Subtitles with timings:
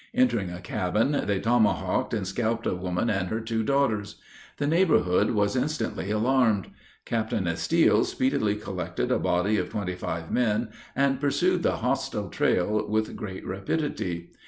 [0.15, 4.15] Entering a cabin, they tomahawked and scalped a woman and her two daughters.
[4.57, 6.71] The neighborhood was instantly alarmed.
[7.05, 12.83] Captain Estill speedily collected a body of twenty five men, and pursued the hostile trail
[12.89, 14.31] with great rapidity.